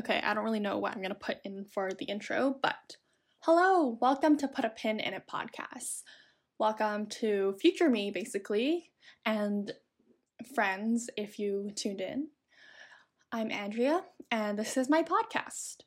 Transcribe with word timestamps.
Okay, 0.00 0.20
I 0.20 0.34
don't 0.34 0.42
really 0.42 0.58
know 0.58 0.78
what 0.78 0.92
I'm 0.92 0.98
going 0.98 1.10
to 1.10 1.14
put 1.14 1.36
in 1.44 1.64
for 1.72 1.90
the 1.96 2.06
intro, 2.06 2.56
but 2.60 2.96
hello, 3.40 3.96
welcome 4.00 4.36
to 4.38 4.48
Put 4.48 4.64
a 4.64 4.70
Pin 4.70 4.98
in 4.98 5.14
It 5.14 5.22
podcast. 5.32 6.02
Welcome 6.58 7.06
to 7.20 7.54
future 7.60 7.88
me, 7.88 8.10
basically, 8.10 8.90
and 9.24 9.70
friends 10.56 11.08
if 11.16 11.38
you 11.38 11.70
tuned 11.76 12.00
in. 12.00 12.30
I'm 13.30 13.52
Andrea, 13.52 14.02
and 14.32 14.58
this 14.58 14.76
is 14.76 14.90
my 14.90 15.04
podcast. 15.04 15.82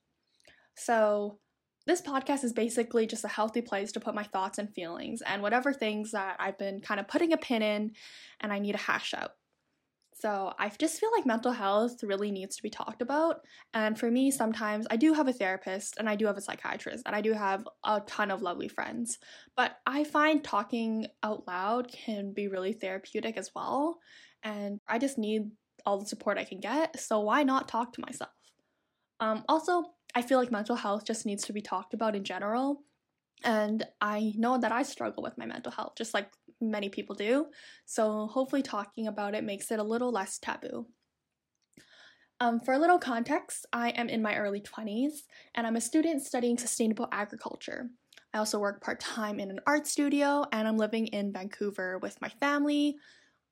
So, 0.77 1.39
this 1.85 2.01
podcast 2.01 2.45
is 2.45 2.53
basically 2.53 3.05
just 3.05 3.25
a 3.25 3.29
healthy 3.29 3.61
place 3.61 3.91
to 3.91 3.99
put 3.99 4.15
my 4.15 4.23
thoughts 4.23 4.59
and 4.59 4.73
feelings 4.73 5.21
and 5.21 5.41
whatever 5.41 5.73
things 5.73 6.11
that 6.11 6.37
I've 6.39 6.57
been 6.57 6.79
kind 6.79 7.01
of 7.01 7.09
putting 7.09 7.33
a 7.33 7.37
pin 7.37 7.61
in 7.61 7.91
and 8.39 8.53
I 8.53 8.59
need 8.59 8.71
to 8.71 8.77
hash 8.77 9.13
out. 9.13 9.31
So 10.17 10.53
I 10.57 10.69
just 10.69 10.97
feel 10.97 11.11
like 11.11 11.25
mental 11.25 11.51
health 11.51 12.01
really 12.01 12.31
needs 12.31 12.55
to 12.55 12.63
be 12.63 12.69
talked 12.69 13.01
about. 13.01 13.41
And 13.73 13.99
for 13.99 14.09
me, 14.09 14.31
sometimes 14.31 14.87
I 14.89 14.95
do 14.95 15.13
have 15.13 15.27
a 15.27 15.33
therapist 15.33 15.95
and 15.99 16.07
I 16.07 16.15
do 16.15 16.25
have 16.25 16.37
a 16.37 16.41
psychiatrist 16.41 17.03
and 17.05 17.13
I 17.13 17.19
do 17.19 17.33
have 17.33 17.67
a 17.83 17.99
ton 18.07 18.31
of 18.31 18.41
lovely 18.41 18.69
friends. 18.69 19.17
But 19.57 19.75
I 19.85 20.05
find 20.05 20.41
talking 20.41 21.07
out 21.21 21.45
loud 21.47 21.91
can 21.91 22.31
be 22.33 22.47
really 22.47 22.71
therapeutic 22.71 23.35
as 23.35 23.51
well. 23.53 23.99
And 24.41 24.79
I 24.87 24.99
just 24.99 25.17
need 25.17 25.51
all 25.85 25.99
the 25.99 26.05
support 26.05 26.37
I 26.37 26.45
can 26.45 26.61
get. 26.61 26.97
So 26.97 27.19
why 27.19 27.43
not 27.43 27.67
talk 27.67 27.91
to 27.93 28.01
myself? 28.01 28.31
Um, 29.19 29.43
also, 29.49 29.83
I 30.15 30.21
feel 30.21 30.39
like 30.39 30.51
mental 30.51 30.77
health 30.77 31.05
just 31.05 31.25
needs 31.25 31.43
to 31.43 31.53
be 31.53 31.61
talked 31.61 31.93
about 31.93 32.15
in 32.15 32.23
general. 32.23 32.83
And 33.43 33.85
I 33.99 34.31
know 34.37 34.57
that 34.57 34.71
I 34.71 34.83
struggle 34.83 35.23
with 35.23 35.37
my 35.37 35.45
mental 35.45 35.73
health, 35.73 35.93
just 35.97 36.13
like 36.13 36.29
many 36.61 36.89
people 36.89 37.15
do. 37.15 37.47
So 37.85 38.27
hopefully, 38.27 38.61
talking 38.61 39.07
about 39.07 39.35
it 39.35 39.43
makes 39.43 39.71
it 39.71 39.79
a 39.79 39.83
little 39.83 40.11
less 40.11 40.37
taboo. 40.37 40.87
Um, 42.41 42.59
for 42.59 42.73
a 42.73 42.79
little 42.79 42.99
context, 42.99 43.65
I 43.71 43.89
am 43.91 44.09
in 44.09 44.21
my 44.21 44.35
early 44.35 44.59
20s 44.59 45.23
and 45.55 45.65
I'm 45.65 45.77
a 45.77 45.81
student 45.81 46.21
studying 46.21 46.57
sustainable 46.57 47.07
agriculture. 47.11 47.89
I 48.33 48.39
also 48.39 48.59
work 48.59 48.83
part 48.83 48.99
time 48.99 49.39
in 49.39 49.49
an 49.49 49.61
art 49.65 49.87
studio 49.87 50.43
and 50.51 50.67
I'm 50.67 50.75
living 50.77 51.07
in 51.07 51.31
Vancouver 51.31 51.97
with 51.99 52.19
my 52.21 52.27
family. 52.41 52.97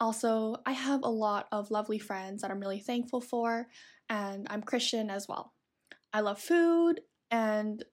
Also, 0.02 0.58
I 0.66 0.74
have 0.74 1.02
a 1.04 1.10
lot 1.10 1.48
of 1.54 1.72
lovely 1.72 2.00
friends 2.00 2.42
that 2.42 2.52
I'm 2.52 2.60
really 2.60 2.80
thankful 2.80 3.22
for, 3.22 3.68
and 4.10 4.46
I'm 4.50 4.62
Christian 4.62 5.10
as 5.10 5.28
well. 5.30 5.54
I 6.12 6.20
love 6.20 6.40
food 6.42 7.00
and 7.32 7.86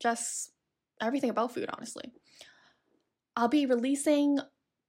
just 0.00 0.50
everything 1.00 1.30
about 1.30 1.54
food, 1.54 1.70
honestly. 1.72 2.12
I'll 3.38 3.46
be 3.46 3.66
releasing 3.66 4.40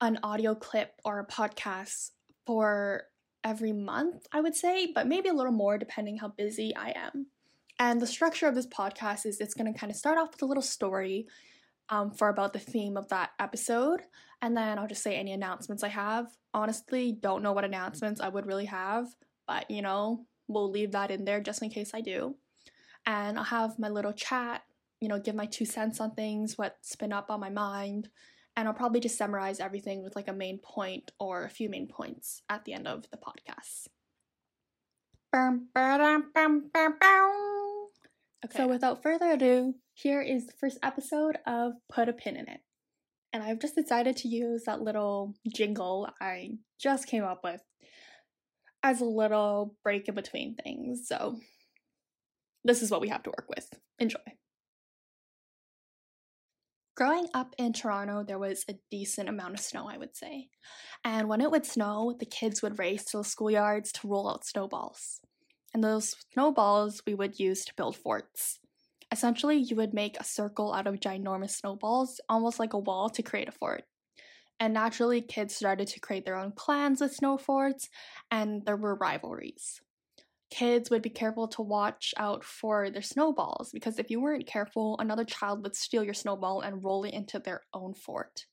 an 0.02 0.18
audio 0.24 0.56
clip 0.56 0.94
or 1.06 1.20
a 1.20 1.28
podcast 1.28 2.10
for 2.48 3.04
every 3.44 3.74
month, 3.74 4.26
I 4.32 4.42
would 4.42 4.56
say, 4.56 4.92
but 4.92 5.06
maybe 5.06 5.30
a 5.30 5.36
little 5.36 5.52
more 5.52 5.78
depending 5.78 6.18
how 6.18 6.30
busy 6.30 6.76
I 6.76 6.94
am. 6.96 7.28
And 7.78 8.02
the 8.02 8.08
structure 8.08 8.48
of 8.48 8.56
this 8.56 8.66
podcast 8.66 9.28
is 9.28 9.40
it's 9.40 9.54
going 9.54 9.72
to 9.72 9.80
kind 9.80 9.92
of 9.92 9.98
start 9.98 10.18
off 10.18 10.32
with 10.32 10.42
a 10.42 10.48
little 10.48 10.64
story 10.64 11.28
um, 11.90 12.10
for 12.10 12.28
about 12.28 12.54
the 12.54 12.60
theme 12.60 12.98
of 12.98 13.08
that 13.10 13.30
episode, 13.40 14.02
and 14.42 14.58
then 14.58 14.80
I'll 14.80 14.88
just 14.88 15.04
say 15.04 15.16
any 15.16 15.34
announcements 15.34 15.84
I 15.84 15.90
have. 15.90 16.26
Honestly, 16.52 17.12
don't 17.12 17.44
know 17.44 17.54
what 17.54 17.66
announcements 17.66 18.20
I 18.20 18.30
would 18.30 18.48
really 18.48 18.66
have, 18.66 19.06
but 19.46 19.70
you 19.70 19.84
know, 19.84 20.26
we'll 20.48 20.72
leave 20.72 20.94
that 20.94 21.12
in 21.12 21.24
there 21.24 21.40
just 21.40 21.62
in 21.62 21.70
case 21.70 21.92
I 21.94 22.02
do. 22.02 22.36
And 23.06 23.38
I'll 23.38 23.44
have 23.44 23.78
my 23.78 23.90
little 23.90 24.14
chat 24.14 24.64
you 25.00 25.08
know, 25.08 25.20
give 25.20 25.36
my 25.36 25.46
two 25.46 25.66
cents 25.66 26.00
on 26.00 26.12
things, 26.12 26.58
what's 26.58 26.96
been 26.96 27.14
up 27.14 27.30
on 27.30 27.40
my 27.40 27.50
mind, 27.50 28.10
and 28.60 28.68
I'll 28.68 28.74
probably 28.74 29.00
just 29.00 29.18
summarize 29.18 29.62
everything 29.62 30.04
with 30.04 30.18
like 30.18 30.28
a 30.28 30.34
main 30.34 30.60
point 30.60 31.12
or 31.18 31.46
a 31.46 31.50
few 31.50 31.70
main 31.70 31.88
points 31.88 32.42
at 32.50 32.66
the 32.66 32.74
end 32.74 32.90
of 32.90 33.06
the 33.10 33.18
podcast. 33.18 33.88
Okay. 38.44 38.58
So 38.58 38.68
without 38.68 39.02
further 39.02 39.32
ado, 39.32 39.76
here 39.94 40.22
is 40.22 40.46
the 40.46 40.54
first 40.60 40.78
episode 40.84 41.38
of 41.48 41.74
Put 41.90 42.10
a 42.10 42.14
Pin 42.14 42.36
in 42.36 42.50
It. 42.50 42.60
And 43.32 43.44
I've 43.44 43.60
just 43.60 43.76
decided 43.76 44.18
to 44.18 44.28
use 44.28 44.64
that 44.66 44.82
little 44.82 45.36
jingle 45.56 46.10
I 46.20 46.58
just 46.82 47.08
came 47.08 47.24
up 47.24 47.40
with 47.46 47.62
as 48.84 49.00
a 49.00 49.06
little 49.06 49.78
break 49.86 50.10
in 50.10 50.16
between 50.16 50.56
things. 50.56 51.08
So 51.08 51.40
this 52.66 52.82
is 52.82 52.92
what 52.92 53.00
we 53.00 53.08
have 53.08 53.24
to 53.24 53.30
work 53.30 53.46
with. 53.48 53.70
Enjoy. 54.00 54.20
Growing 57.00 57.30
up 57.34 57.56
in 57.58 57.72
Toronto, 57.72 58.26
there 58.28 58.38
was 58.38 58.66
a 58.68 58.76
decent 58.92 59.30
amount 59.30 59.54
of 59.54 59.62
snow, 59.62 59.88
I 59.88 59.98
would 59.98 60.18
say. 60.18 60.50
And 61.06 61.30
when 61.30 61.40
it 61.40 61.50
would 61.50 61.66
snow, 61.66 62.14
the 62.20 62.26
kids 62.26 62.62
would 62.62 62.78
race 62.78 63.06
to 63.06 63.20
the 63.20 63.24
schoolyards 63.24 63.94
to 63.94 64.08
roll 64.10 64.30
out 64.30 64.44
snowballs. 64.44 65.22
And 65.74 65.82
those 65.82 66.18
snowballs 66.34 67.02
we 67.08 67.14
would 67.14 67.40
use 67.40 67.64
to 67.64 67.74
build 67.78 67.96
forts. 67.96 68.60
Essentially, 69.14 69.56
you 69.56 69.78
would 69.78 69.94
make 69.94 70.20
a 70.20 70.26
circle 70.26 70.74
out 70.74 70.88
of 70.88 71.00
ginormous 71.00 71.52
snowballs, 71.52 72.20
almost 72.28 72.60
like 72.60 72.74
a 72.74 72.78
wall, 72.78 73.10
to 73.12 73.24
create 73.24 73.48
a 73.48 73.54
fort. 73.54 73.86
And 74.60 74.74
naturally, 74.74 75.22
kids 75.22 75.56
started 75.56 75.88
to 75.88 76.02
create 76.02 76.26
their 76.26 76.36
own 76.36 76.52
clans 76.52 77.00
with 77.00 77.16
snow 77.16 77.38
forts, 77.38 77.88
and 78.30 78.66
there 78.66 78.76
were 78.76 78.96
rivalries 78.96 79.80
kids 80.50 80.90
would 80.90 81.02
be 81.02 81.10
careful 81.10 81.48
to 81.50 81.62
watch 81.62 82.14
out 82.18 82.44
for 82.44 82.90
their 82.90 83.02
snowballs 83.02 83.72
because 83.72 84.00
if 84.00 84.10
you 84.10 84.20
weren't 84.20 84.48
careful, 84.48 84.98
another 85.00 85.24
child 85.24 85.64
would 85.64 85.76
steal 85.76 86.04
your 86.04 86.14
snowball 86.14 86.62
and 86.62 86.84
roll 86.84 87.04
it 87.04 87.14
into 87.14 87.40
their 87.40 87.62
own 87.74 87.94
fort. 87.94 88.46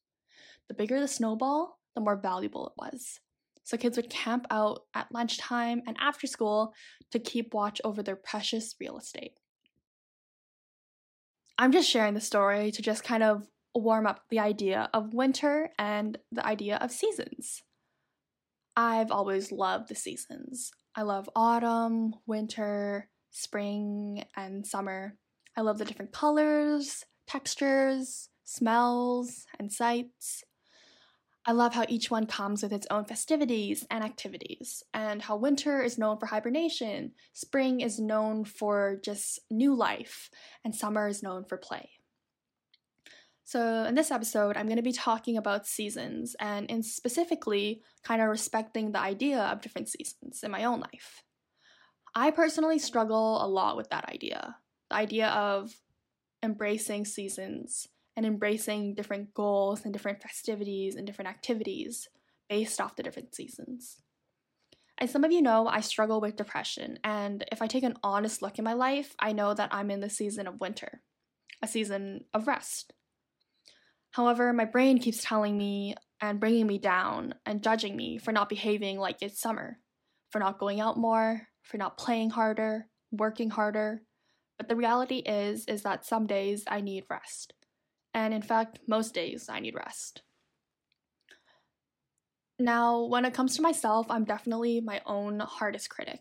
The 0.68 0.74
bigger 0.74 1.00
the 1.00 1.08
snowball, 1.08 1.78
the 1.94 2.00
more 2.00 2.16
valuable 2.16 2.68
it 2.68 2.74
was. 2.76 3.20
So 3.64 3.76
kids 3.76 3.96
would 3.96 4.10
camp 4.10 4.46
out 4.50 4.82
at 4.94 5.10
lunchtime 5.12 5.82
and 5.86 5.96
after 5.98 6.26
school 6.26 6.72
to 7.10 7.18
keep 7.18 7.52
watch 7.52 7.80
over 7.82 8.02
their 8.02 8.16
precious 8.16 8.74
real 8.80 8.98
estate. 8.98 9.32
I'm 11.58 11.72
just 11.72 11.90
sharing 11.90 12.14
the 12.14 12.20
story 12.20 12.70
to 12.72 12.82
just 12.82 13.02
kind 13.02 13.22
of 13.22 13.48
warm 13.74 14.06
up 14.06 14.20
the 14.30 14.38
idea 14.38 14.88
of 14.92 15.14
winter 15.14 15.70
and 15.78 16.18
the 16.30 16.46
idea 16.46 16.76
of 16.76 16.90
seasons. 16.90 17.62
I've 18.76 19.10
always 19.10 19.50
loved 19.50 19.88
the 19.88 19.94
seasons. 19.94 20.70
I 20.98 21.02
love 21.02 21.28
autumn, 21.36 22.14
winter, 22.26 23.10
spring, 23.30 24.24
and 24.34 24.66
summer. 24.66 25.18
I 25.54 25.60
love 25.60 25.76
the 25.76 25.84
different 25.84 26.12
colors, 26.12 27.04
textures, 27.26 28.30
smells, 28.44 29.44
and 29.58 29.70
sights. 29.70 30.42
I 31.44 31.52
love 31.52 31.74
how 31.74 31.84
each 31.86 32.10
one 32.10 32.26
comes 32.26 32.62
with 32.62 32.72
its 32.72 32.86
own 32.90 33.04
festivities 33.04 33.84
and 33.90 34.02
activities, 34.02 34.82
and 34.94 35.20
how 35.20 35.36
winter 35.36 35.82
is 35.82 35.98
known 35.98 36.18
for 36.18 36.26
hibernation, 36.26 37.12
spring 37.34 37.82
is 37.82 38.00
known 38.00 38.46
for 38.46 38.98
just 39.04 39.40
new 39.50 39.74
life, 39.74 40.30
and 40.64 40.74
summer 40.74 41.08
is 41.08 41.22
known 41.22 41.44
for 41.44 41.58
play. 41.58 41.90
So, 43.46 43.84
in 43.84 43.94
this 43.94 44.10
episode, 44.10 44.56
I'm 44.56 44.66
going 44.66 44.76
to 44.76 44.82
be 44.82 44.90
talking 44.90 45.36
about 45.36 45.68
seasons 45.68 46.34
and, 46.40 46.68
in 46.68 46.82
specifically, 46.82 47.80
kind 48.02 48.20
of 48.20 48.28
respecting 48.28 48.90
the 48.90 48.98
idea 48.98 49.38
of 49.38 49.60
different 49.60 49.88
seasons 49.88 50.40
in 50.42 50.50
my 50.50 50.64
own 50.64 50.80
life. 50.80 51.22
I 52.12 52.32
personally 52.32 52.80
struggle 52.80 53.44
a 53.44 53.46
lot 53.46 53.76
with 53.76 53.88
that 53.90 54.08
idea 54.08 54.56
the 54.90 54.96
idea 54.96 55.28
of 55.28 55.72
embracing 56.42 57.04
seasons 57.04 57.86
and 58.16 58.26
embracing 58.26 58.94
different 58.94 59.32
goals 59.32 59.84
and 59.84 59.92
different 59.92 60.22
festivities 60.22 60.96
and 60.96 61.06
different 61.06 61.28
activities 61.28 62.08
based 62.48 62.80
off 62.80 62.96
the 62.96 63.02
different 63.04 63.34
seasons. 63.34 64.02
As 64.98 65.12
some 65.12 65.22
of 65.22 65.30
you 65.30 65.42
know, 65.42 65.68
I 65.68 65.80
struggle 65.80 66.20
with 66.20 66.36
depression, 66.36 66.98
and 67.04 67.44
if 67.52 67.62
I 67.62 67.68
take 67.68 67.84
an 67.84 67.98
honest 68.02 68.42
look 68.42 68.58
in 68.58 68.64
my 68.64 68.72
life, 68.72 69.14
I 69.20 69.32
know 69.32 69.54
that 69.54 69.72
I'm 69.72 69.90
in 69.90 70.00
the 70.00 70.10
season 70.10 70.48
of 70.48 70.60
winter, 70.60 71.02
a 71.62 71.68
season 71.68 72.24
of 72.32 72.46
rest, 72.46 72.92
However, 74.16 74.54
my 74.54 74.64
brain 74.64 74.98
keeps 74.98 75.22
telling 75.22 75.58
me 75.58 75.94
and 76.22 76.40
bringing 76.40 76.66
me 76.66 76.78
down 76.78 77.34
and 77.44 77.62
judging 77.62 77.94
me 77.94 78.16
for 78.16 78.32
not 78.32 78.48
behaving 78.48 78.98
like 78.98 79.20
it's 79.20 79.38
summer, 79.38 79.78
for 80.30 80.38
not 80.38 80.58
going 80.58 80.80
out 80.80 80.96
more, 80.96 81.48
for 81.62 81.76
not 81.76 81.98
playing 81.98 82.30
harder, 82.30 82.88
working 83.12 83.50
harder. 83.50 84.00
But 84.56 84.70
the 84.70 84.74
reality 84.74 85.16
is 85.18 85.66
is 85.66 85.82
that 85.82 86.06
some 86.06 86.26
days 86.26 86.64
I 86.66 86.80
need 86.80 87.04
rest. 87.10 87.52
And 88.14 88.32
in 88.32 88.40
fact, 88.40 88.78
most 88.88 89.12
days 89.12 89.50
I 89.50 89.60
need 89.60 89.74
rest. 89.74 90.22
Now, 92.58 93.04
when 93.04 93.26
it 93.26 93.34
comes 93.34 93.54
to 93.56 93.62
myself, 93.62 94.06
I'm 94.08 94.24
definitely 94.24 94.80
my 94.80 95.02
own 95.04 95.40
hardest 95.40 95.90
critic. 95.90 96.20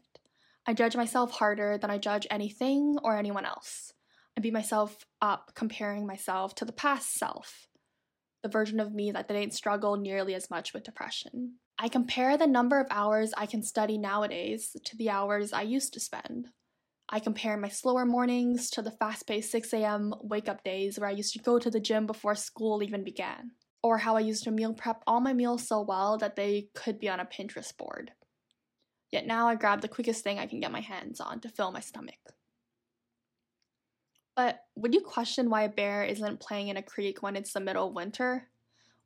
I 0.68 0.74
judge 0.74 0.98
myself 0.98 1.32
harder 1.32 1.78
than 1.78 1.92
I 1.92 1.98
judge 1.98 2.28
anything 2.30 2.98
or 3.04 3.16
anyone 3.16 3.46
else. 3.46 3.94
I 4.38 4.42
beat 4.42 4.52
myself 4.52 5.06
up 5.22 5.54
comparing 5.56 6.06
myself 6.06 6.56
to 6.56 6.66
the 6.66 6.74
past 6.74 7.14
self 7.14 7.70
the 8.46 8.50
version 8.50 8.80
of 8.80 8.94
me 8.94 9.10
that 9.10 9.28
didn't 9.28 9.56
struggle 9.56 9.98
nearly 9.98 10.36
as 10.36 10.52
much 10.52 10.72
with 10.72 10.84
depression. 10.84 11.56
I 11.80 11.88
compare 11.88 12.38
the 12.38 12.46
number 12.46 12.80
of 12.80 12.86
hours 12.92 13.34
I 13.36 13.48
can 13.48 13.64
study 13.64 13.98
nowadays 13.98 14.78
to 14.86 14.96
the 14.96 15.10
hours 15.10 15.52
I 15.52 15.64
used 15.64 15.94
to 15.94 16.00
spend. 16.00 16.50
I 17.10 17.20
compare 17.20 17.58
my 17.58 17.70
slower 17.70 18.06
mornings 18.06 18.70
to 18.70 18.84
the 18.84 18.92
fast 18.92 19.26
paced 19.26 19.50
6 19.50 19.74
a.m. 19.74 20.14
wake 20.22 20.48
up 20.48 20.64
days 20.64 21.00
where 21.00 21.10
I 21.10 21.14
used 21.14 21.34
to 21.34 21.40
go 21.40 21.58
to 21.58 21.72
the 21.72 21.80
gym 21.80 22.06
before 22.06 22.36
school 22.36 22.84
even 22.84 23.04
began, 23.04 23.50
or 23.82 23.98
how 23.98 24.16
I 24.16 24.20
used 24.20 24.44
to 24.44 24.52
meal 24.52 24.76
prep 24.76 25.02
all 25.08 25.22
my 25.22 25.34
meals 25.34 25.68
so 25.68 25.82
well 25.82 26.20
that 26.20 26.36
they 26.36 26.68
could 26.76 27.00
be 27.00 27.10
on 27.10 27.20
a 27.20 27.26
Pinterest 27.26 27.76
board. 27.76 28.12
Yet 29.12 29.26
now 29.26 29.48
I 29.48 29.56
grab 29.56 29.82
the 29.82 29.88
quickest 29.88 30.24
thing 30.24 30.38
I 30.38 30.46
can 30.46 30.60
get 30.60 30.72
my 30.72 30.82
hands 30.82 31.20
on 31.20 31.40
to 31.40 31.50
fill 31.50 31.72
my 31.72 31.80
stomach. 31.80 32.35
But 34.36 34.60
would 34.76 34.94
you 34.94 35.02
question 35.02 35.50
why 35.50 35.64
a 35.64 35.70
bear 35.70 36.04
isn't 36.04 36.40
playing 36.40 36.68
in 36.68 36.78
a 36.78 36.82
creek 36.82 37.24
when 37.24 37.36
it's 37.36 37.54
the 37.54 37.60
middle 37.60 37.88
of 37.88 37.94
winter? 37.94 38.50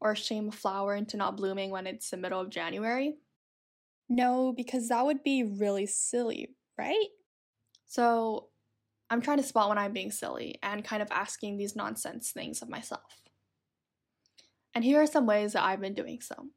Or 0.02 0.16
shame 0.16 0.50
a 0.50 0.52
flower 0.52 0.96
into 0.96 1.18
not 1.18 1.38
blooming 1.38 1.72
when 1.72 1.86
it's 1.86 2.10
the 2.10 2.18
middle 2.18 2.40
of 2.40 2.50
January? 2.50 3.18
No, 4.08 4.54
because 4.56 4.90
that 4.90 5.06
would 5.06 5.24
be 5.24 5.44
really 5.44 5.86
silly, 5.86 6.56
right? 6.78 7.08
So 7.86 8.48
I'm 9.10 9.22
trying 9.22 9.38
to 9.38 9.44
spot 9.44 9.70
when 9.70 9.78
I'm 9.78 9.94
being 9.94 10.12
silly 10.12 10.58
and 10.64 10.84
kind 10.84 11.02
of 11.02 11.12
asking 11.12 11.58
these 11.58 11.76
nonsense 11.76 12.32
things 12.32 12.62
of 12.62 12.70
myself. 12.70 13.22
And 14.74 14.84
here 14.84 15.02
are 15.02 15.08
some 15.08 15.26
ways 15.26 15.54
that 15.54 15.64
I've 15.64 15.82
been 15.82 15.96
doing 15.96 16.22
so. 16.22 16.48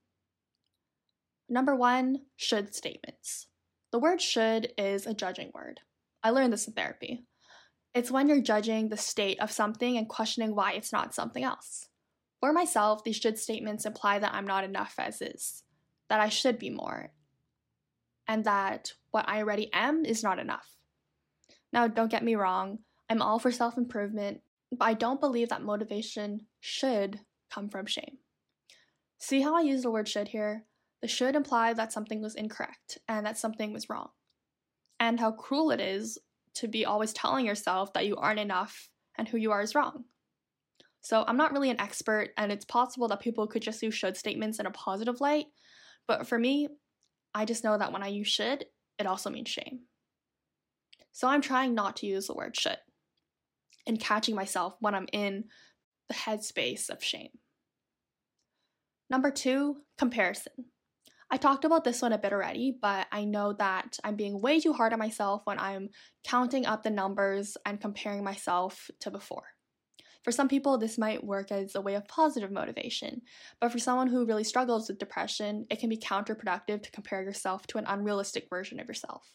Number 1.48 1.74
one, 1.74 2.22
should 2.36 2.74
statements. 2.74 3.48
The 3.90 3.98
word 3.98 4.22
should 4.22 4.72
is 4.78 5.06
a 5.06 5.14
judging 5.14 5.50
word. 5.54 5.80
I 6.22 6.30
learned 6.30 6.52
this 6.52 6.66
in 6.66 6.74
therapy. 6.74 7.26
It's 7.94 8.11
when 8.11 8.29
you're 8.29 8.41
judging 8.41 8.89
the 8.89 8.97
state 8.97 9.39
of 9.41 9.50
something 9.50 9.99
and 9.99 10.09
questioning 10.09 10.55
why 10.55 10.73
it's 10.73 10.93
not 10.93 11.15
something 11.15 11.44
else. 11.44 11.89
For 12.41 12.53
myself, 12.53 13.05
these 13.05 13.17
should 13.17 13.39
statements 13.39 13.85
imply 13.85 14.19
that 14.19 14.35
I'm 14.35 14.47
not 14.47 14.65
enough 14.65 14.94
as 14.99 15.21
is, 15.21 15.62
that 16.09 16.21
I 16.21 16.29
should 16.29 16.59
be 16.59 16.71
more, 16.71 17.12
and 18.27 18.44
that 18.44 18.94
what 19.11 19.29
I 19.29 19.39
already 19.39 19.71
am 19.73 20.05
is 20.05 20.23
not 20.23 20.39
enough. 20.39 20.77
Now, 21.73 21.87
don't 21.87 22.11
get 22.11 22.25
me 22.25 22.35
wrong, 22.35 22.79
I'm 23.09 23.21
all 23.21 23.39
for 23.39 23.53
self 23.53 23.77
improvement, 23.77 24.41
but 24.71 24.87
I 24.87 24.94
don't 24.94 25.21
believe 25.21 25.50
that 25.50 25.62
motivation 25.62 26.47
should 26.61 27.21
come 27.53 27.69
from 27.69 27.87
shame. 27.87 28.19
See 29.19 29.43
how 29.43 29.55
I 29.55 29.61
use 29.61 29.83
the 29.83 29.91
word 29.91 30.09
should 30.09 30.29
here? 30.29 30.65
The 31.03 31.09
should 31.09 31.37
imply 31.37 31.75
that 31.75 31.93
something 31.93 32.23
was 32.23 32.35
incorrect 32.35 32.99
and 33.06 33.27
that 33.27 33.39
something 33.39 33.73
was 33.73 33.91
wrong. 33.91 34.09
And 34.99 35.21
how 35.21 35.33
cruel 35.33 35.71
it 35.71 35.81
is 35.81 36.19
to 36.54 36.69
be 36.69 36.84
always 36.84 37.12
telling 37.12 37.46
yourself 37.46 37.93
that 37.93 38.06
you 38.06 38.16
aren't 38.16 38.40
enough 38.40 38.88
and 39.16 39.28
who 39.28 39.37
you 39.37 39.52
are 39.52 39.62
is 39.62 39.75
wrong. 39.75 40.04
So 41.00 41.25
I'm 41.26 41.37
not 41.37 41.52
really 41.52 41.70
an 41.70 41.81
expert, 41.81 42.31
and 42.37 42.52
it's 42.52 42.64
possible 42.64 43.08
that 43.08 43.20
people 43.20 43.46
could 43.49 43.62
just 43.62 43.82
use 43.82 43.94
should 43.94 44.16
statements 44.16 44.60
in 44.60 44.66
a 44.66 44.70
positive 44.70 45.20
light. 45.20 45.46
But 46.06 46.28
for 46.28 46.38
me, 46.38 46.69
I 47.34 47.44
just 47.44 47.64
know 47.64 47.76
that 47.76 47.93
when 47.93 48.02
I 48.02 48.08
use 48.08 48.28
should, 48.28 48.64
it 48.99 49.06
also 49.06 49.31
means 49.31 49.49
shame. 49.49 49.81
So 51.12 51.28
I'm 51.28 51.40
trying 51.40 51.75
not 51.75 51.96
to 51.96 52.06
use 52.06 52.26
the 52.26 52.34
word 52.34 52.56
should 52.56 52.78
and 53.87 53.98
catching 53.98 54.34
myself 54.34 54.75
when 54.81 54.94
I'm 54.94 55.08
in 55.12 55.44
the 56.08 56.14
headspace 56.14 56.88
of 56.88 57.02
shame. 57.02 57.31
Number 59.10 59.31
two, 59.31 59.78
comparison. 59.98 60.52
I 61.32 61.38
talked 61.38 61.64
about 61.64 61.82
this 61.82 62.02
one 62.02 62.12
a 62.12 62.19
bit 62.19 62.34
already, 62.34 62.76
but 62.79 63.06
I 63.11 63.25
know 63.25 63.55
that 63.55 63.99
I'm 64.05 64.17
being 64.17 64.43
way 64.43 64.61
too 64.61 64.75
hard 64.75 64.93
on 64.93 64.99
myself 64.99 65.40
when 65.44 65.58
I'm 65.58 65.88
counting 66.25 66.67
up 66.67 66.82
the 66.82 66.90
numbers 66.90 67.56
and 67.64 67.81
comparing 67.81 68.23
myself 68.23 68.90
to 69.00 69.11
before. 69.11 69.46
For 70.25 70.31
some 70.31 70.46
people, 70.46 70.76
this 70.76 70.99
might 70.99 71.25
work 71.25 71.50
as 71.50 71.75
a 71.75 71.81
way 71.81 71.94
of 71.94 72.06
positive 72.06 72.52
motivation, 72.52 73.23
but 73.62 73.73
for 73.73 73.79
someone 73.79 74.08
who 74.08 74.26
really 74.26 74.44
struggles 74.44 74.88
with 74.88 74.99
depression, 74.99 75.64
it 75.70 75.81
can 75.81 75.88
be 75.88 75.96
counterproductive 75.96 76.82
to 76.82 76.90
compare 76.90 77.23
yourself 77.23 77.67
to 77.69 77.79
an 77.79 77.87
unrealistic 77.87 78.49
version 78.50 78.79
of 78.79 78.87
yourself. 78.87 79.26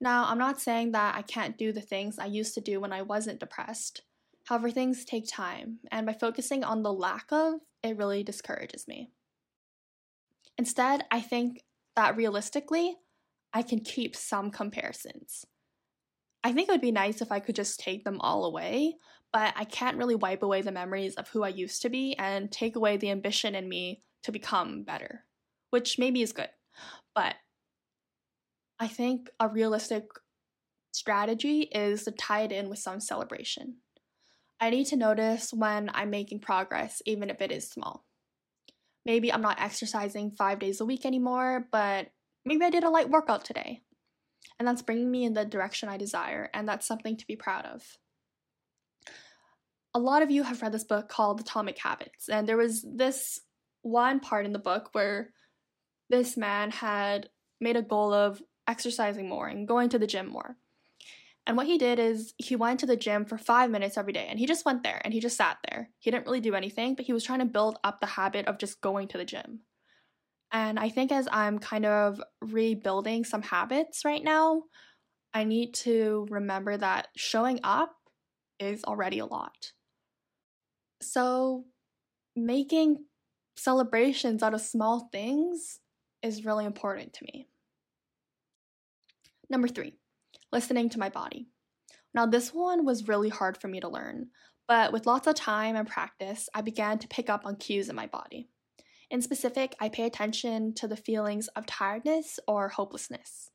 Now, 0.00 0.24
I'm 0.24 0.38
not 0.38 0.62
saying 0.62 0.92
that 0.92 1.14
I 1.14 1.20
can't 1.20 1.58
do 1.58 1.72
the 1.72 1.82
things 1.82 2.18
I 2.18 2.24
used 2.24 2.54
to 2.54 2.62
do 2.62 2.80
when 2.80 2.94
I 2.94 3.02
wasn't 3.02 3.38
depressed. 3.38 4.00
However, 4.44 4.70
things 4.70 5.04
take 5.04 5.28
time, 5.28 5.80
and 5.92 6.06
by 6.06 6.14
focusing 6.14 6.64
on 6.64 6.82
the 6.82 6.92
lack 6.92 7.26
of, 7.30 7.60
it 7.82 7.98
really 7.98 8.22
discourages 8.22 8.88
me. 8.88 9.10
Instead, 10.58 11.04
I 11.10 11.20
think 11.20 11.62
that 11.96 12.16
realistically, 12.16 12.96
I 13.52 13.62
can 13.62 13.80
keep 13.80 14.16
some 14.16 14.50
comparisons. 14.50 15.44
I 16.44 16.52
think 16.52 16.68
it 16.68 16.72
would 16.72 16.80
be 16.80 16.92
nice 16.92 17.20
if 17.20 17.32
I 17.32 17.40
could 17.40 17.56
just 17.56 17.80
take 17.80 18.04
them 18.04 18.20
all 18.20 18.44
away, 18.44 18.94
but 19.32 19.52
I 19.56 19.64
can't 19.64 19.96
really 19.96 20.14
wipe 20.14 20.42
away 20.42 20.62
the 20.62 20.72
memories 20.72 21.14
of 21.16 21.28
who 21.28 21.42
I 21.42 21.48
used 21.48 21.82
to 21.82 21.88
be 21.88 22.16
and 22.18 22.50
take 22.50 22.76
away 22.76 22.96
the 22.96 23.10
ambition 23.10 23.54
in 23.54 23.68
me 23.68 24.02
to 24.22 24.32
become 24.32 24.82
better, 24.82 25.24
which 25.70 25.98
maybe 25.98 26.22
is 26.22 26.32
good. 26.32 26.48
But 27.14 27.34
I 28.78 28.88
think 28.88 29.28
a 29.40 29.48
realistic 29.48 30.04
strategy 30.92 31.62
is 31.62 32.04
to 32.04 32.12
tie 32.12 32.42
it 32.42 32.52
in 32.52 32.68
with 32.68 32.78
some 32.78 33.00
celebration. 33.00 33.78
I 34.60 34.70
need 34.70 34.86
to 34.86 34.96
notice 34.96 35.52
when 35.52 35.90
I'm 35.92 36.10
making 36.10 36.40
progress, 36.40 37.02
even 37.04 37.28
if 37.28 37.42
it 37.42 37.52
is 37.52 37.68
small. 37.68 38.05
Maybe 39.06 39.32
I'm 39.32 39.40
not 39.40 39.60
exercising 39.60 40.32
five 40.32 40.58
days 40.58 40.82
a 40.82 40.84
week 40.84 41.06
anymore, 41.06 41.66
but 41.72 42.08
maybe 42.44 42.64
I 42.64 42.70
did 42.70 42.84
a 42.84 42.90
light 42.90 43.08
workout 43.08 43.46
today. 43.46 43.80
And 44.58 44.68
that's 44.68 44.82
bringing 44.82 45.10
me 45.10 45.24
in 45.24 45.32
the 45.32 45.46
direction 45.46 45.88
I 45.88 45.96
desire, 45.96 46.50
and 46.52 46.68
that's 46.68 46.86
something 46.86 47.16
to 47.16 47.26
be 47.26 47.36
proud 47.36 47.64
of 47.64 47.82
a 49.96 49.98
lot 49.98 50.20
of 50.20 50.30
you 50.30 50.42
have 50.42 50.60
read 50.60 50.72
this 50.72 50.84
book 50.84 51.08
called 51.08 51.40
Atomic 51.40 51.78
Habits, 51.78 52.28
and 52.28 52.46
there 52.46 52.58
was 52.58 52.84
this 52.86 53.40
one 53.80 54.20
part 54.20 54.44
in 54.44 54.52
the 54.52 54.58
book 54.58 54.90
where 54.92 55.30
this 56.10 56.36
man 56.36 56.70
had 56.70 57.30
made 57.62 57.76
a 57.76 57.82
goal 57.82 58.12
of 58.12 58.42
exercising 58.68 59.26
more 59.26 59.48
and 59.48 59.66
going 59.66 59.88
to 59.88 59.98
the 59.98 60.06
gym 60.06 60.26
more. 60.26 60.58
And 61.46 61.56
what 61.56 61.66
he 61.66 61.78
did 61.78 62.00
is 62.00 62.34
he 62.38 62.56
went 62.56 62.80
to 62.80 62.86
the 62.86 62.96
gym 62.96 63.24
for 63.24 63.38
five 63.38 63.70
minutes 63.70 63.96
every 63.96 64.12
day 64.12 64.26
and 64.28 64.38
he 64.38 64.46
just 64.46 64.64
went 64.64 64.82
there 64.82 65.00
and 65.04 65.14
he 65.14 65.20
just 65.20 65.36
sat 65.36 65.58
there. 65.68 65.90
He 66.00 66.10
didn't 66.10 66.26
really 66.26 66.40
do 66.40 66.54
anything, 66.54 66.96
but 66.96 67.04
he 67.04 67.12
was 67.12 67.22
trying 67.22 67.38
to 67.38 67.44
build 67.44 67.78
up 67.84 68.00
the 68.00 68.06
habit 68.06 68.46
of 68.46 68.58
just 68.58 68.80
going 68.80 69.06
to 69.08 69.18
the 69.18 69.24
gym. 69.24 69.60
And 70.52 70.78
I 70.78 70.88
think 70.88 71.12
as 71.12 71.28
I'm 71.30 71.58
kind 71.58 71.86
of 71.86 72.20
rebuilding 72.40 73.24
some 73.24 73.42
habits 73.42 74.04
right 74.04 74.22
now, 74.22 74.62
I 75.32 75.44
need 75.44 75.74
to 75.74 76.26
remember 76.30 76.76
that 76.76 77.08
showing 77.16 77.60
up 77.62 77.94
is 78.58 78.82
already 78.84 79.18
a 79.18 79.26
lot. 79.26 79.72
So, 81.02 81.64
making 82.34 83.04
celebrations 83.56 84.42
out 84.42 84.54
of 84.54 84.60
small 84.60 85.08
things 85.12 85.78
is 86.22 86.44
really 86.44 86.64
important 86.64 87.12
to 87.14 87.24
me. 87.24 87.48
Number 89.50 89.68
three, 89.68 89.94
listening 90.56 90.88
to 90.88 90.98
my 90.98 91.10
body. 91.10 91.50
Now, 92.14 92.24
this 92.24 92.48
one 92.54 92.86
was 92.86 93.08
really 93.08 93.28
hard 93.28 93.58
for 93.58 93.68
me 93.68 93.78
to 93.80 93.90
learn, 93.90 94.28
but 94.66 94.90
with 94.90 95.04
lots 95.04 95.26
of 95.26 95.34
time 95.34 95.76
and 95.76 95.86
practice, 95.86 96.48
I 96.54 96.62
began 96.62 96.98
to 97.00 97.08
pick 97.08 97.28
up 97.28 97.44
on 97.44 97.56
cues 97.56 97.90
in 97.90 97.94
my 97.94 98.06
body. 98.06 98.48
In 99.10 99.20
specific, 99.20 99.76
I 99.80 99.90
pay 99.90 100.06
attention 100.06 100.72
to 100.76 100.88
the 100.88 100.96
feelings 100.96 101.48
of 101.48 101.66
tiredness 101.66 102.40
or 102.48 102.70
hopelessness. 102.70 103.50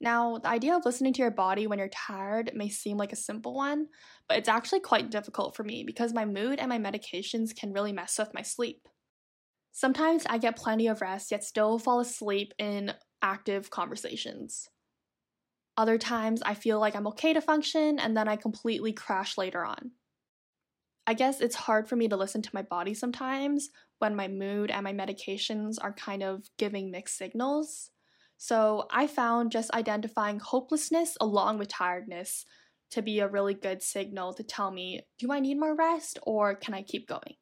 Now, 0.00 0.38
the 0.38 0.48
idea 0.48 0.74
of 0.74 0.84
listening 0.84 1.12
to 1.12 1.22
your 1.22 1.30
body 1.30 1.68
when 1.68 1.78
you're 1.78 1.86
tired 1.86 2.50
may 2.52 2.68
seem 2.68 2.96
like 2.96 3.12
a 3.12 3.26
simple 3.30 3.54
one, 3.54 3.86
but 4.28 4.38
it's 4.38 4.48
actually 4.48 4.80
quite 4.80 5.12
difficult 5.12 5.54
for 5.54 5.62
me 5.62 5.84
because 5.84 6.12
my 6.12 6.24
mood 6.24 6.58
and 6.58 6.68
my 6.68 6.78
medications 6.80 7.54
can 7.54 7.72
really 7.72 7.92
mess 7.92 8.18
with 8.18 8.34
my 8.34 8.42
sleep. 8.42 8.88
Sometimes 9.70 10.24
I 10.28 10.38
get 10.38 10.56
plenty 10.56 10.88
of 10.88 11.00
rest 11.00 11.30
yet 11.30 11.44
still 11.44 11.78
fall 11.78 12.00
asleep 12.00 12.54
in 12.58 12.92
active 13.22 13.70
conversations. 13.70 14.68
Other 15.76 15.96
times 15.98 16.42
I 16.42 16.54
feel 16.54 16.78
like 16.78 16.94
I'm 16.94 17.06
okay 17.08 17.32
to 17.32 17.40
function 17.40 17.98
and 17.98 18.16
then 18.16 18.28
I 18.28 18.36
completely 18.36 18.92
crash 18.92 19.38
later 19.38 19.64
on. 19.64 19.92
I 21.06 21.14
guess 21.14 21.40
it's 21.40 21.56
hard 21.56 21.88
for 21.88 21.96
me 21.96 22.08
to 22.08 22.16
listen 22.16 22.42
to 22.42 22.50
my 22.54 22.62
body 22.62 22.94
sometimes 22.94 23.70
when 23.98 24.14
my 24.14 24.28
mood 24.28 24.70
and 24.70 24.84
my 24.84 24.92
medications 24.92 25.76
are 25.80 25.92
kind 25.92 26.22
of 26.22 26.48
giving 26.58 26.90
mixed 26.90 27.16
signals. 27.16 27.90
So 28.36 28.86
I 28.90 29.06
found 29.06 29.52
just 29.52 29.72
identifying 29.72 30.38
hopelessness 30.38 31.16
along 31.20 31.58
with 31.58 31.68
tiredness 31.68 32.44
to 32.90 33.02
be 33.02 33.20
a 33.20 33.28
really 33.28 33.54
good 33.54 33.82
signal 33.82 34.34
to 34.34 34.42
tell 34.42 34.70
me 34.70 35.00
do 35.18 35.32
I 35.32 35.40
need 35.40 35.58
more 35.58 35.74
rest 35.74 36.18
or 36.22 36.54
can 36.54 36.74
I 36.74 36.82
keep 36.82 37.08
going? 37.08 37.36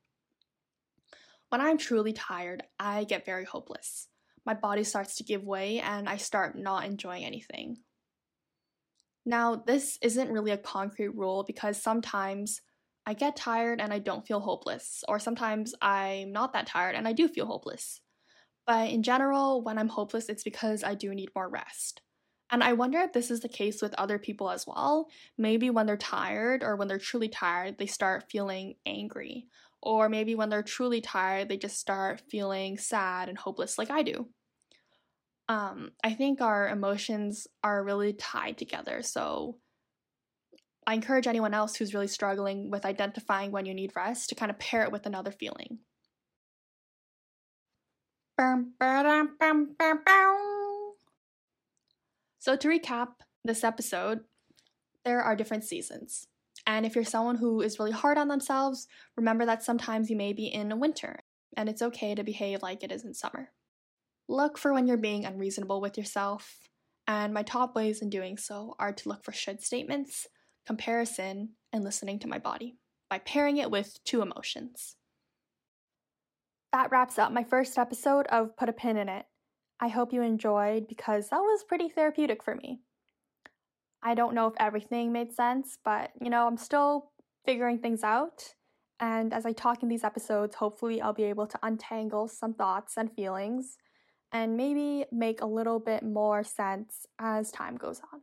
When 1.48 1.60
I'm 1.60 1.78
truly 1.78 2.12
tired, 2.12 2.62
I 2.78 3.04
get 3.04 3.26
very 3.26 3.44
hopeless. 3.44 4.06
My 4.46 4.54
body 4.54 4.84
starts 4.84 5.16
to 5.16 5.24
give 5.24 5.42
way 5.42 5.80
and 5.80 6.08
I 6.08 6.16
start 6.16 6.56
not 6.56 6.84
enjoying 6.84 7.24
anything. 7.24 7.78
Now, 9.30 9.54
this 9.54 9.96
isn't 10.02 10.32
really 10.32 10.50
a 10.50 10.58
concrete 10.58 11.14
rule 11.14 11.44
because 11.46 11.80
sometimes 11.80 12.60
I 13.06 13.14
get 13.14 13.36
tired 13.36 13.80
and 13.80 13.92
I 13.92 14.00
don't 14.00 14.26
feel 14.26 14.40
hopeless, 14.40 15.04
or 15.06 15.20
sometimes 15.20 15.72
I'm 15.80 16.32
not 16.32 16.52
that 16.52 16.66
tired 16.66 16.96
and 16.96 17.06
I 17.06 17.12
do 17.12 17.28
feel 17.28 17.46
hopeless. 17.46 18.00
But 18.66 18.90
in 18.90 19.04
general, 19.04 19.62
when 19.62 19.78
I'm 19.78 19.88
hopeless, 19.88 20.28
it's 20.28 20.42
because 20.42 20.82
I 20.82 20.96
do 20.96 21.14
need 21.14 21.30
more 21.36 21.48
rest. 21.48 22.02
And 22.50 22.64
I 22.64 22.72
wonder 22.72 22.98
if 22.98 23.12
this 23.12 23.30
is 23.30 23.38
the 23.38 23.48
case 23.48 23.80
with 23.80 23.94
other 23.94 24.18
people 24.18 24.50
as 24.50 24.66
well. 24.66 25.08
Maybe 25.38 25.70
when 25.70 25.86
they're 25.86 25.96
tired 25.96 26.64
or 26.64 26.74
when 26.74 26.88
they're 26.88 26.98
truly 26.98 27.28
tired, 27.28 27.78
they 27.78 27.86
start 27.86 28.24
feeling 28.32 28.74
angry. 28.84 29.46
Or 29.80 30.08
maybe 30.08 30.34
when 30.34 30.48
they're 30.48 30.64
truly 30.64 31.00
tired, 31.00 31.48
they 31.48 31.56
just 31.56 31.78
start 31.78 32.20
feeling 32.28 32.78
sad 32.78 33.28
and 33.28 33.38
hopeless 33.38 33.78
like 33.78 33.92
I 33.92 34.02
do. 34.02 34.28
Um, 35.50 35.90
I 36.04 36.14
think 36.14 36.40
our 36.40 36.68
emotions 36.68 37.48
are 37.64 37.82
really 37.82 38.12
tied 38.12 38.56
together. 38.56 39.02
So 39.02 39.56
I 40.86 40.94
encourage 40.94 41.26
anyone 41.26 41.54
else 41.54 41.74
who's 41.74 41.92
really 41.92 42.06
struggling 42.06 42.70
with 42.70 42.86
identifying 42.86 43.50
when 43.50 43.66
you 43.66 43.74
need 43.74 43.90
rest 43.96 44.28
to 44.28 44.36
kind 44.36 44.52
of 44.52 44.60
pair 44.60 44.84
it 44.84 44.92
with 44.92 45.06
another 45.06 45.32
feeling. 45.32 45.80
So, 52.38 52.56
to 52.56 52.68
recap 52.68 53.08
this 53.44 53.64
episode, 53.64 54.20
there 55.04 55.20
are 55.20 55.36
different 55.36 55.64
seasons. 55.64 56.28
And 56.64 56.86
if 56.86 56.94
you're 56.94 57.04
someone 57.04 57.36
who 57.36 57.60
is 57.60 57.80
really 57.80 57.90
hard 57.90 58.18
on 58.18 58.28
themselves, 58.28 58.86
remember 59.16 59.44
that 59.46 59.64
sometimes 59.64 60.10
you 60.10 60.16
may 60.16 60.32
be 60.32 60.46
in 60.46 60.78
winter 60.78 61.18
and 61.56 61.68
it's 61.68 61.82
okay 61.82 62.14
to 62.14 62.22
behave 62.22 62.62
like 62.62 62.84
it 62.84 62.92
is 62.92 63.04
in 63.04 63.14
summer. 63.14 63.50
Look 64.30 64.58
for 64.58 64.72
when 64.72 64.86
you're 64.86 64.96
being 64.96 65.24
unreasonable 65.24 65.80
with 65.80 65.98
yourself, 65.98 66.60
and 67.08 67.34
my 67.34 67.42
top 67.42 67.74
ways 67.74 68.00
in 68.00 68.10
doing 68.10 68.36
so 68.36 68.76
are 68.78 68.92
to 68.92 69.08
look 69.08 69.24
for 69.24 69.32
should 69.32 69.60
statements, 69.60 70.28
comparison, 70.64 71.56
and 71.72 71.82
listening 71.82 72.20
to 72.20 72.28
my 72.28 72.38
body 72.38 72.76
by 73.08 73.18
pairing 73.18 73.56
it 73.56 73.72
with 73.72 73.98
two 74.04 74.22
emotions. 74.22 74.94
That 76.72 76.92
wraps 76.92 77.18
up 77.18 77.32
my 77.32 77.42
first 77.42 77.76
episode 77.76 78.28
of 78.28 78.56
Put 78.56 78.68
a 78.68 78.72
Pin 78.72 78.98
in 78.98 79.08
It. 79.08 79.26
I 79.80 79.88
hope 79.88 80.12
you 80.12 80.22
enjoyed 80.22 80.86
because 80.86 81.30
that 81.30 81.40
was 81.40 81.64
pretty 81.64 81.88
therapeutic 81.88 82.44
for 82.44 82.54
me. 82.54 82.82
I 84.00 84.14
don't 84.14 84.36
know 84.36 84.46
if 84.46 84.54
everything 84.60 85.10
made 85.10 85.32
sense, 85.32 85.76
but 85.84 86.12
you 86.22 86.30
know, 86.30 86.46
I'm 86.46 86.56
still 86.56 87.10
figuring 87.44 87.80
things 87.80 88.04
out. 88.04 88.54
And 89.00 89.34
as 89.34 89.44
I 89.44 89.50
talk 89.50 89.82
in 89.82 89.88
these 89.88 90.04
episodes, 90.04 90.54
hopefully 90.54 91.02
I'll 91.02 91.12
be 91.12 91.24
able 91.24 91.48
to 91.48 91.58
untangle 91.64 92.28
some 92.28 92.54
thoughts 92.54 92.96
and 92.96 93.12
feelings 93.12 93.76
and 94.32 94.56
maybe 94.56 95.04
make 95.12 95.40
a 95.40 95.46
little 95.46 95.80
bit 95.80 96.02
more 96.02 96.44
sense 96.44 97.06
as 97.18 97.50
time 97.50 97.76
goes 97.76 98.00
on. 98.12 98.20